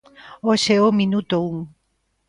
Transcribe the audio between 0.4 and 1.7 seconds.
Hoxe é o minuto un.